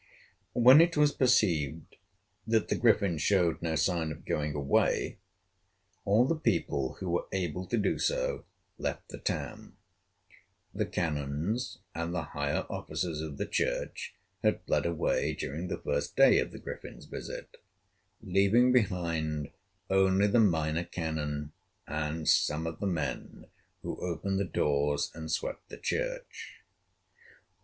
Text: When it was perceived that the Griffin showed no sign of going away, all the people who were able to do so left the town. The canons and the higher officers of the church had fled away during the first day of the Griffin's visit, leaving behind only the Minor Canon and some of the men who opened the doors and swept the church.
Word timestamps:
When 0.55 0.81
it 0.81 0.97
was 0.97 1.11
perceived 1.11 1.97
that 2.47 2.69
the 2.69 2.75
Griffin 2.75 3.19
showed 3.19 3.61
no 3.61 3.75
sign 3.75 4.11
of 4.11 4.25
going 4.25 4.55
away, 4.55 5.19
all 6.05 6.25
the 6.25 6.33
people 6.35 6.93
who 6.93 7.11
were 7.11 7.27
able 7.31 7.67
to 7.67 7.77
do 7.77 7.99
so 7.99 8.43
left 8.79 9.09
the 9.09 9.19
town. 9.19 9.77
The 10.73 10.87
canons 10.87 11.77
and 11.93 12.15
the 12.15 12.23
higher 12.23 12.65
officers 12.67 13.21
of 13.21 13.37
the 13.37 13.45
church 13.45 14.15
had 14.41 14.63
fled 14.65 14.87
away 14.87 15.35
during 15.35 15.67
the 15.67 15.77
first 15.77 16.15
day 16.15 16.39
of 16.39 16.51
the 16.51 16.57
Griffin's 16.57 17.05
visit, 17.05 17.57
leaving 18.23 18.71
behind 18.71 19.51
only 19.87 20.25
the 20.25 20.39
Minor 20.39 20.83
Canon 20.85 21.51
and 21.85 22.27
some 22.27 22.65
of 22.65 22.79
the 22.79 22.87
men 22.87 23.45
who 23.83 24.01
opened 24.03 24.39
the 24.39 24.45
doors 24.45 25.11
and 25.13 25.31
swept 25.31 25.69
the 25.69 25.77
church. 25.77 26.63